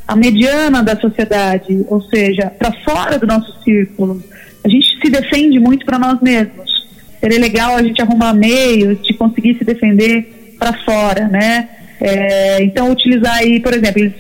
[0.08, 4.24] a mediana da sociedade, ou seja, para fora do nosso círculo.
[4.64, 6.88] A gente se defende muito para nós mesmos.
[7.20, 11.68] Seria legal a gente arrumar meios de conseguir se defender para fora, né?
[12.00, 14.14] É, então, utilizar aí, por exemplo, eles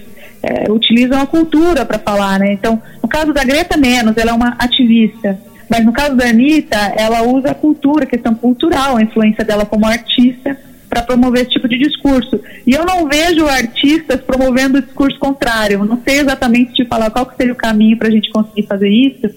[0.44, 2.52] é, utilizam a cultura para falar, né?
[2.54, 5.40] Então, no caso da Greta, menos, ela é uma ativista.
[5.70, 9.66] Mas no caso da Anitta, ela usa a cultura, a questão cultural, a influência dela
[9.66, 10.58] como artista
[10.90, 12.40] para promover esse tipo de discurso.
[12.66, 15.84] E eu não vejo artistas promovendo o discurso contrário.
[15.86, 18.90] Não sei exatamente te falar qual que seria o caminho para a gente conseguir fazer
[18.90, 19.30] isso,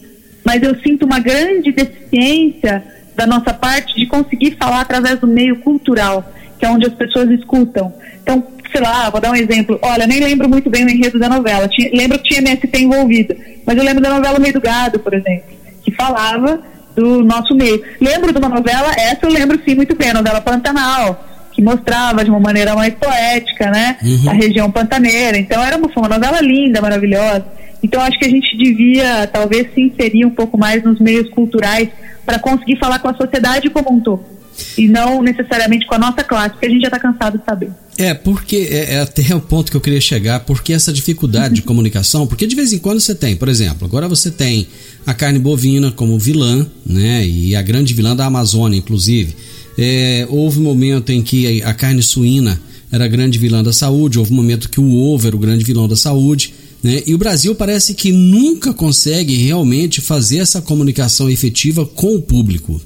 [0.44, 2.82] mas eu sinto uma grande deficiência
[3.14, 6.24] da nossa parte de conseguir falar através do meio cultural,
[6.58, 7.92] que é onde as pessoas escutam.
[8.22, 9.78] Então, sei lá, vou dar um exemplo.
[9.82, 11.68] Olha, nem lembro muito bem o enredo da novela.
[11.68, 13.36] Tinha, lembro que tinha MST envolvido,
[13.66, 15.44] mas eu lembro da novela Meio do Gado, por exemplo,
[15.82, 16.60] que falava
[16.94, 17.82] do nosso meio.
[18.00, 22.24] Lembro de uma novela, essa eu lembro sim muito bem, a novela Pantanal, que mostrava
[22.24, 24.30] de uma maneira mais poética, né, uhum.
[24.30, 25.38] a região pantaneira.
[25.38, 27.44] Então era uma, uma novela linda, maravilhosa.
[27.82, 31.88] Então acho que a gente devia talvez se inserir um pouco mais nos meios culturais
[32.24, 34.40] para conseguir falar com a sociedade como um todo
[34.76, 37.70] e não necessariamente com a nossa classe, porque a gente já está cansado de saber.
[37.98, 41.62] É, porque é, é, até o ponto que eu queria chegar, porque essa dificuldade de
[41.62, 44.66] comunicação, porque de vez em quando você tem, por exemplo, agora você tem
[45.06, 49.36] a carne bovina como vilã, né, e a grande vilã da Amazônia, inclusive.
[49.82, 52.60] É, houve um momento em que a carne suína
[52.92, 55.64] era a grande vilã da saúde, houve um momento que o ovo era o grande
[55.64, 56.52] vilão da saúde.
[56.82, 57.02] Né?
[57.06, 62.78] E o Brasil parece que nunca consegue realmente fazer essa comunicação efetiva com o público.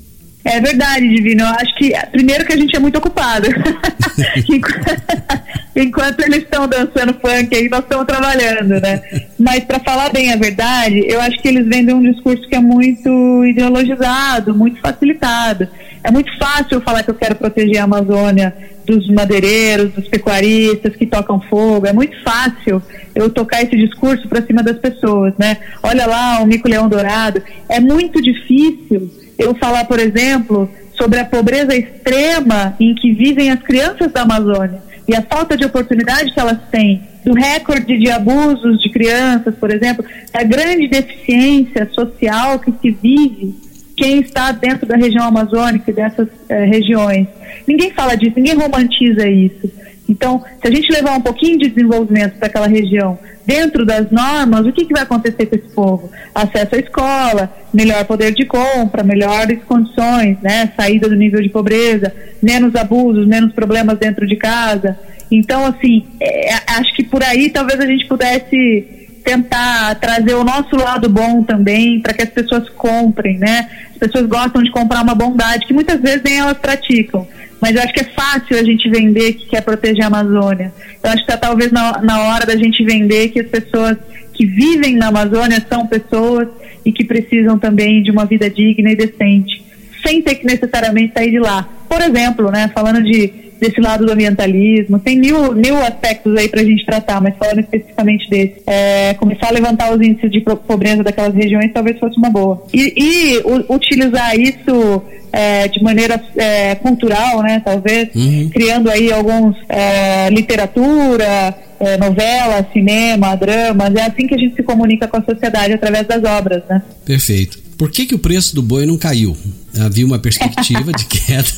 [0.45, 1.43] É verdade, Divino.
[1.43, 3.49] Eu acho que, primeiro, que a gente é muito ocupado.
[5.75, 9.01] Enquanto eles estão dançando funk aí, nós estamos trabalhando, né?
[9.39, 12.61] Mas, para falar bem a verdade, eu acho que eles vendem um discurso que é
[12.61, 15.67] muito ideologizado, muito facilitado.
[16.05, 21.07] É muito fácil falar que eu quero proteger a Amazônia dos madeireiros, dos pecuaristas que
[21.07, 21.87] tocam fogo.
[21.87, 22.83] É muito fácil
[23.15, 25.57] eu tocar esse discurso para cima das pessoas, né?
[25.83, 27.42] Olha lá o mico-leão dourado.
[27.71, 33.63] É muito difícil eu falar, por exemplo, sobre a pobreza extrema em que vivem as
[33.63, 38.79] crianças da Amazônia e a falta de oportunidade que elas têm, do recorde de abusos
[38.83, 43.55] de crianças, por exemplo, a grande deficiência social que se vive
[43.97, 47.29] quem está dentro da região amazônica e dessas eh, regiões.
[47.67, 49.71] Ninguém fala disso, ninguém romantiza isso.
[50.09, 54.67] Então, se a gente levar um pouquinho de desenvolvimento para aquela região dentro das normas,
[54.67, 56.11] o que, que vai acontecer com esse povo?
[56.35, 60.73] Acesso à escola, melhor poder de compra, melhores condições, né?
[60.77, 64.99] saída do nível de pobreza, menos abusos, menos problemas dentro de casa.
[65.31, 70.77] Então, assim, é, acho que por aí talvez a gente pudesse tentar trazer o nosso
[70.77, 73.68] lado bom também para que as pessoas comprem, né?
[73.92, 77.27] As pessoas gostam de comprar uma bondade que muitas vezes nem elas praticam.
[77.60, 80.70] Mas eu acho que é fácil a gente vender que quer proteger a Amazônia.
[81.02, 83.96] Eu acho que está talvez na, na hora da gente vender que as pessoas
[84.35, 86.48] que vivem na Amazônia são pessoas
[86.85, 89.64] e que precisam também de uma vida digna e decente,
[90.04, 91.66] sem ter que necessariamente sair de lá.
[91.88, 94.98] Por exemplo, né, falando de desse lado do ambientalismo.
[94.98, 98.62] Tem mil, mil aspectos aí para a gente tratar, mas falando especificamente desse.
[98.67, 102.62] É, começar a levantar os índices de pobreza daquelas regiões talvez fosse uma boa.
[102.73, 105.02] E, e u, utilizar isso
[105.33, 108.50] é, de maneira é, cultural, né, talvez, uhum.
[108.52, 113.94] criando aí alguns é, literatura, é, novela, cinema, dramas.
[113.94, 116.83] É assim que a gente se comunica com a sociedade através das obras, né?
[117.04, 117.63] Perfeito.
[117.77, 119.37] Por que, que o preço do boi não caiu?
[119.79, 121.48] Havia uma perspectiva de queda.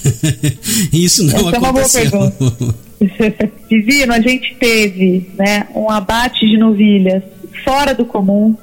[0.92, 2.02] Isso não Essa aconteceu.
[2.02, 2.74] É uma boa pergunta.
[3.68, 7.22] Divino, a gente teve né, um abate de novilhas
[7.64, 8.56] fora do comum,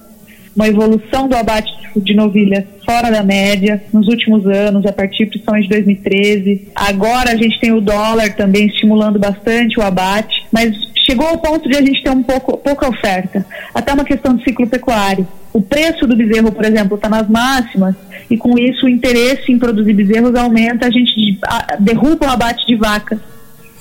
[0.56, 5.64] uma evolução do abate de novilhas fora da média nos últimos anos, a partir principalmente
[5.64, 6.68] de 2013.
[6.76, 10.76] Agora a gente tem o dólar também estimulando bastante o abate, mas
[11.06, 13.46] chegou ao ponto de a gente ter um pouco, pouca oferta.
[13.74, 15.28] Até uma questão de ciclo pecuário.
[15.52, 17.96] O preço do bezerro, por exemplo, está nas máximas
[18.30, 21.40] e com isso o interesse em produzir bezerros aumenta, a gente
[21.80, 23.20] derruba o abate de vacas.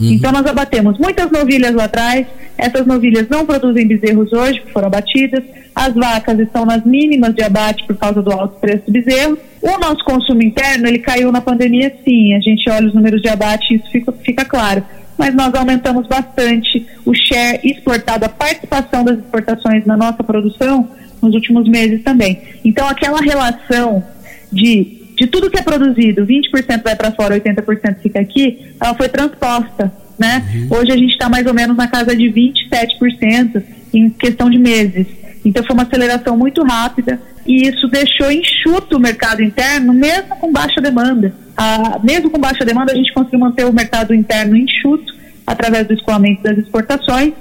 [0.03, 0.13] Uhum.
[0.13, 2.27] Então nós abatemos muitas novilhas lá atrás,
[2.59, 5.43] essas novilhas não produzem bezerros hoje, que foram abatidas,
[5.75, 9.39] as vacas estão nas mínimas de abate por causa do alto preço do bezerro.
[9.63, 13.29] O nosso consumo interno, ele caiu na pandemia sim, a gente olha os números de
[13.29, 14.83] abate e isso fica, fica claro
[15.17, 20.89] mas nós aumentamos bastante o share exportado, a participação das exportações na nossa produção
[21.23, 22.41] nos últimos meses também.
[22.65, 24.03] Então, aquela relação
[24.51, 29.09] de, de tudo que é produzido, 20% vai para fora, 80% fica aqui, ela foi
[29.09, 29.93] transposta.
[30.19, 30.45] Né?
[30.55, 30.79] Uhum.
[30.79, 35.07] Hoje a gente está mais ou menos na casa de 27% em questão de meses.
[35.45, 40.53] Então foi uma aceleração muito rápida e isso deixou enxuto o mercado interno, mesmo com
[40.53, 41.35] baixa demanda.
[41.57, 45.13] Ah, mesmo com baixa demanda, a gente conseguiu manter o mercado interno enxuto
[45.47, 47.33] através do escoamento das exportações.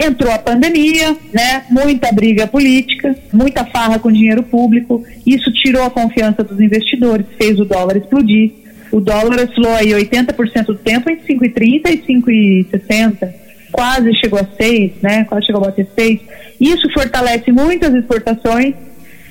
[0.00, 1.64] Entrou a pandemia, né?
[1.68, 5.02] Muita briga política, muita farra com dinheiro público.
[5.26, 8.52] Isso tirou a confiança dos investidores, fez o dólar explodir.
[8.92, 13.28] O dólar oscilou aí 80% do tempo em 5,30 e 5,60.
[13.72, 15.24] Quase chegou a 6, né?
[15.24, 16.20] Quase chegou a bater 6.
[16.60, 18.74] Isso fortalece muitas exportações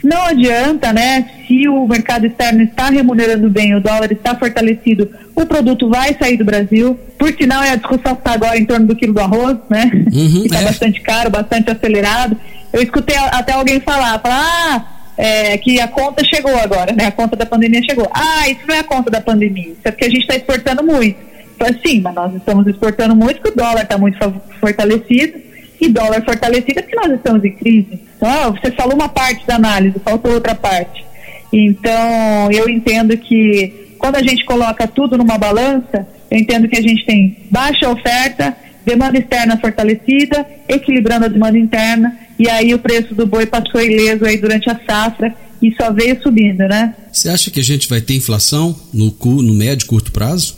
[0.08, 1.30] não adianta, né?
[1.46, 6.38] Se o mercado externo está remunerando bem, o dólar está fortalecido, o produto vai sair
[6.38, 6.98] do Brasil.
[7.18, 9.92] Por sinal, é a discussão que está agora em torno do quilo do arroz, né?
[9.94, 10.64] Uhum, que está é.
[10.66, 12.38] bastante caro, bastante acelerado.
[12.72, 14.86] Eu escutei até alguém falar, falar, ah,
[15.18, 17.06] é, que a conta chegou agora, né?
[17.06, 18.10] A conta da pandemia chegou.
[18.14, 20.84] Ah, isso não é a conta da pandemia, isso é porque a gente está exportando
[20.84, 21.18] muito.
[21.56, 24.18] Então, sim, mas nós estamos exportando muito, porque o dólar está muito
[24.62, 25.34] fortalecido
[25.82, 28.07] e dólar fortalecido, porque nós estamos em crise.
[28.18, 31.06] Então, você falou uma parte da análise, faltou outra parte.
[31.54, 36.82] Então, eu entendo que quando a gente coloca tudo numa balança, eu entendo que a
[36.82, 38.56] gente tem baixa oferta,
[38.86, 44.26] demanda externa fortalecida, equilibrando a demanda interna, e aí o preço do boi passou ileso
[44.26, 46.96] aí durante a safra e só veio subindo, né?
[47.12, 50.58] Você acha que a gente vai ter inflação no, no médio e curto prazo?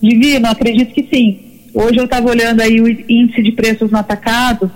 [0.00, 1.40] Divino, acredito que sim.
[1.74, 4.70] Hoje eu estava olhando aí o índice de preços no atacado,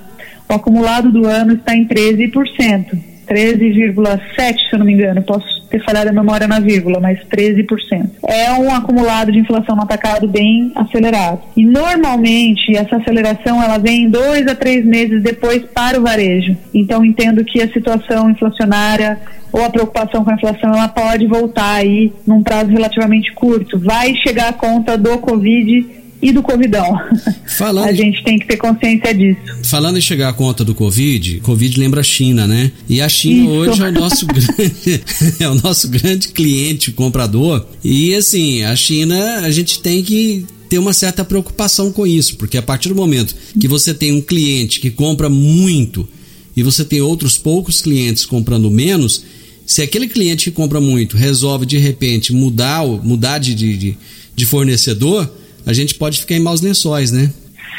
[0.48, 3.14] o acumulado do ano está em 13%.
[3.26, 5.22] 13,7%, se eu não me engano.
[5.22, 8.10] Posso ter falhado a memória na vírgula, mas 13%.
[8.26, 11.40] É um acumulado de inflação no atacado bem acelerado.
[11.56, 16.56] E normalmente essa aceleração ela vem dois a três meses depois para o varejo.
[16.72, 19.18] Então entendo que a situação inflacionária
[19.52, 23.78] ou a preocupação com a inflação ela pode voltar aí num prazo relativamente curto.
[23.78, 26.98] Vai chegar a conta do Covid e do Covidão.
[27.46, 29.40] Falando, a gente tem que ter consciência disso.
[29.64, 32.72] Falando em chegar à conta do Covid, Covid lembra a China, né?
[32.88, 33.50] E a China Isso.
[33.50, 35.04] hoje é o nosso grande,
[35.38, 37.66] é o nosso grande cliente comprador.
[37.84, 42.56] E assim, a China, a gente tem que ter uma certa preocupação com isso, porque
[42.56, 46.08] a partir do momento que você tem um cliente que compra muito
[46.56, 49.24] e você tem outros poucos clientes comprando menos,
[49.66, 53.98] se aquele cliente que compra muito resolve de repente mudar, mudar de, de,
[54.34, 55.30] de fornecedor,
[55.66, 57.30] a gente pode ficar em maus lençóis, né?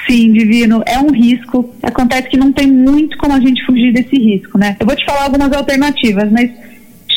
[0.08, 1.74] Sim, Divino, é um risco.
[1.82, 4.76] Acontece que não tem muito como a gente fugir desse risco, né?
[4.80, 6.52] Eu vou te falar algumas alternativas, mas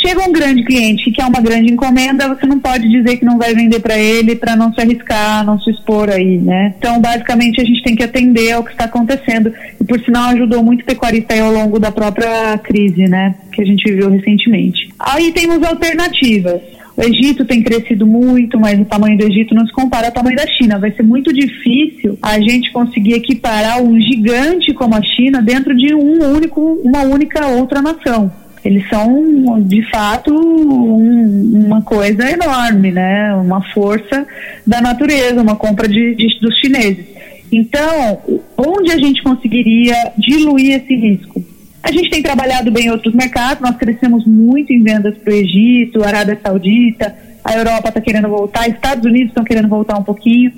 [0.00, 3.36] chega um grande cliente que quer uma grande encomenda, você não pode dizer que não
[3.36, 6.74] vai vender para ele para não se arriscar, não se expor aí, né?
[6.78, 9.52] Então, basicamente, a gente tem que atender ao que está acontecendo.
[9.78, 13.34] E, por sinal, ajudou muito o pecuarista aí ao longo da própria crise, né?
[13.52, 14.88] Que a gente viveu recentemente.
[14.98, 16.62] Aí temos alternativas.
[16.98, 20.36] O Egito tem crescido muito, mas o tamanho do Egito não se compara ao tamanho
[20.36, 20.80] da China.
[20.80, 25.94] Vai ser muito difícil a gente conseguir equiparar um gigante como a China dentro de
[25.94, 28.32] um único, uma única outra nação.
[28.64, 33.32] Eles são, de fato, um, uma coisa enorme, né?
[33.36, 34.26] Uma força
[34.66, 37.06] da natureza, uma compra de, de, dos chineses.
[37.52, 38.18] Então,
[38.56, 41.47] onde a gente conseguiria diluir esse risco?
[41.82, 45.36] A gente tem trabalhado bem em outros mercados, nós crescemos muito em vendas para o
[45.36, 50.52] Egito, Arábia Saudita, a Europa está querendo voltar, Estados Unidos estão querendo voltar um pouquinho.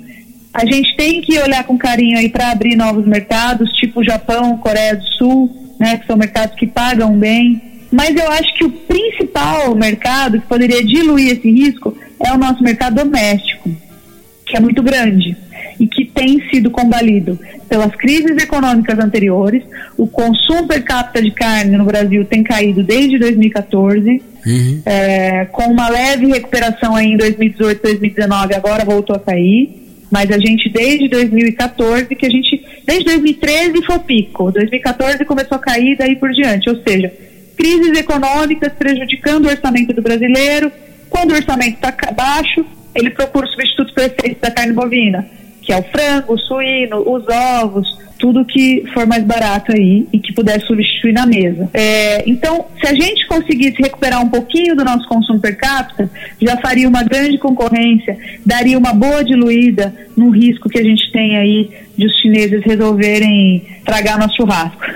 [0.53, 4.95] A gente tem que olhar com carinho aí para abrir novos mercados, tipo Japão, Coreia
[4.95, 7.61] do Sul, né, que são mercados que pagam bem.
[7.91, 12.61] Mas eu acho que o principal mercado que poderia diluir esse risco é o nosso
[12.63, 13.69] mercado doméstico,
[14.45, 15.37] que é muito grande
[15.79, 19.63] e que tem sido combalido pelas crises econômicas anteriores.
[19.97, 24.81] O consumo per capita de carne no Brasil tem caído desde 2014, uhum.
[24.85, 29.79] é, com uma leve recuperação aí em 2018, 2019, agora voltou a cair.
[30.11, 35.55] Mas a gente, desde 2014, que a gente, desde 2013 foi o pico, 2014 começou
[35.55, 37.13] a cair daí por diante, ou seja,
[37.55, 40.69] crises econômicas prejudicando o orçamento do brasileiro.
[41.09, 45.25] Quando o orçamento está baixo, ele procura o substituto perfeito da carne bovina
[45.71, 47.23] que é o frango, o suíno, os
[47.61, 51.69] ovos, tudo que for mais barato aí e que puder substituir na mesa.
[51.73, 56.09] É, então, se a gente conseguisse recuperar um pouquinho do nosso consumo per capita,
[56.41, 61.37] já faria uma grande concorrência, daria uma boa diluída no risco que a gente tem
[61.37, 64.81] aí de os chineses resolverem tragar nosso churrasco.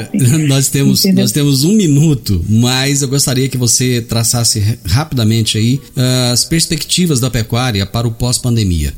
[0.00, 0.46] assim.
[0.46, 6.32] nós temos nós temos um minuto, mas eu gostaria que você traçasse rapidamente aí uh,
[6.32, 8.92] as perspectivas da pecuária para o pós-pandemia.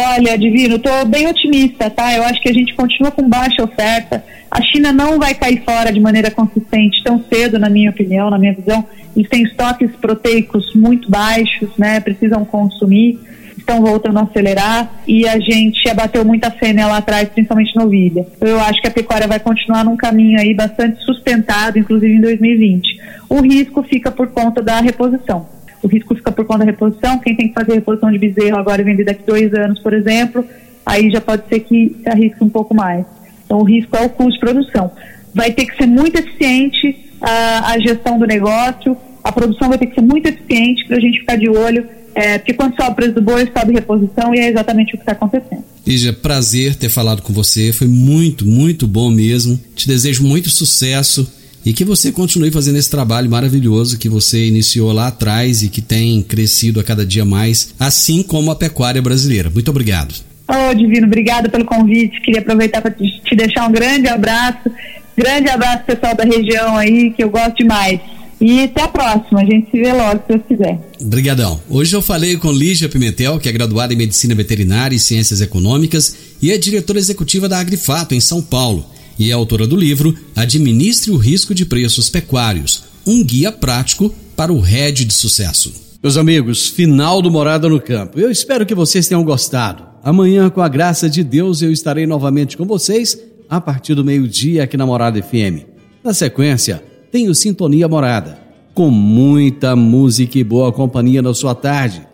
[0.00, 2.14] Olha, Divino, estou bem otimista, tá?
[2.14, 4.24] Eu acho que a gente continua com baixa oferta.
[4.48, 8.38] A China não vai cair fora de maneira consistente tão cedo, na minha opinião, na
[8.38, 8.84] minha visão.
[9.16, 11.98] Eles têm estoques proteicos muito baixos, né?
[11.98, 13.18] Precisam consumir,
[13.56, 17.92] estão voltando a acelerar e a gente abateu muita fêmea lá atrás, principalmente no.
[18.40, 23.00] Eu acho que a pecuária vai continuar num caminho aí bastante sustentado, inclusive em 2020.
[23.28, 27.18] O risco fica por conta da reposição o risco fica por conta da reposição.
[27.18, 30.44] Quem tem que fazer reposição de bezerro agora e vender daqui dois anos, por exemplo,
[30.84, 33.04] aí já pode ser que se arrisque um pouco mais.
[33.44, 34.90] Então, o risco é o custo de produção.
[35.34, 39.86] Vai ter que ser muito eficiente a, a gestão do negócio, a produção vai ter
[39.86, 42.94] que ser muito eficiente para a gente ficar de olho, é, porque quando sobe o
[42.94, 45.62] preço do boi, sobe reposição e é exatamente o que está acontecendo.
[45.86, 49.58] Lígia, prazer ter falado com você, foi muito, muito bom mesmo.
[49.74, 51.30] Te desejo muito sucesso
[51.64, 55.82] e que você continue fazendo esse trabalho maravilhoso que você iniciou lá atrás e que
[55.82, 59.50] tem crescido a cada dia mais, assim como a pecuária brasileira.
[59.50, 60.14] Muito obrigado.
[60.48, 62.20] Ô, oh, Divino, obrigada pelo convite.
[62.22, 64.70] Queria aproveitar para te deixar um grande abraço.
[65.16, 68.00] Grande abraço, pessoal da região aí, que eu gosto demais.
[68.40, 70.78] E até a próxima, a gente se vê logo, se Deus quiser.
[71.00, 71.60] Obrigadão.
[71.68, 76.16] Hoje eu falei com Lígia Pimentel, que é graduada em Medicina Veterinária e Ciências Econômicas
[76.40, 78.86] e é diretora executiva da Agrifato, em São Paulo
[79.18, 84.52] e é autora do livro Administre o Risco de Preços Pecuários, um guia prático para
[84.52, 85.72] o RED de sucesso.
[86.02, 88.20] Meus amigos, final do Morada no Campo.
[88.20, 89.82] Eu espero que vocês tenham gostado.
[90.02, 93.18] Amanhã, com a graça de Deus, eu estarei novamente com vocês
[93.50, 95.66] a partir do meio-dia aqui na Morada FM.
[96.04, 98.38] Na sequência, tenho Sintonia Morada,
[98.74, 102.06] com muita música e boa companhia na sua tarde.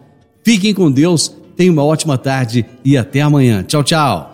[0.42, 3.62] Fiquem com Deus, tenham uma ótima tarde e até amanhã.
[3.62, 4.34] Tchau, tchau.